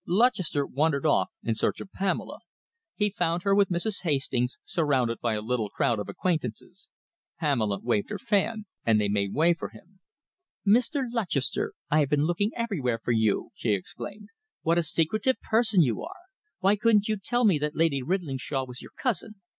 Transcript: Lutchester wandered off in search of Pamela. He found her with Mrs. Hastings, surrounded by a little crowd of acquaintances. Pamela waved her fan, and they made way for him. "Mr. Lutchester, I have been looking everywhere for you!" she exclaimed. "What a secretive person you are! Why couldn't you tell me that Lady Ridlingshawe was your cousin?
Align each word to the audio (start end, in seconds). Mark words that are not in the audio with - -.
Lutchester 0.07 0.65
wandered 0.65 1.05
off 1.05 1.29
in 1.43 1.53
search 1.53 1.79
of 1.79 1.91
Pamela. 1.91 2.39
He 2.95 3.11
found 3.11 3.43
her 3.43 3.53
with 3.53 3.69
Mrs. 3.69 4.01
Hastings, 4.01 4.57
surrounded 4.63 5.19
by 5.19 5.35
a 5.35 5.41
little 5.43 5.69
crowd 5.69 5.99
of 5.99 6.09
acquaintances. 6.09 6.89
Pamela 7.39 7.79
waved 7.83 8.09
her 8.09 8.17
fan, 8.17 8.65
and 8.83 8.99
they 8.99 9.07
made 9.09 9.35
way 9.35 9.53
for 9.53 9.69
him. 9.69 9.99
"Mr. 10.65 11.03
Lutchester, 11.07 11.73
I 11.91 11.99
have 11.99 12.09
been 12.09 12.23
looking 12.25 12.49
everywhere 12.55 12.97
for 12.97 13.11
you!" 13.11 13.51
she 13.53 13.73
exclaimed. 13.73 14.29
"What 14.63 14.79
a 14.79 14.81
secretive 14.81 15.39
person 15.39 15.83
you 15.83 16.01
are! 16.01 16.21
Why 16.61 16.77
couldn't 16.77 17.07
you 17.07 17.17
tell 17.17 17.45
me 17.45 17.59
that 17.59 17.75
Lady 17.75 18.01
Ridlingshawe 18.01 18.65
was 18.67 18.81
your 18.81 18.93
cousin? 18.99 19.35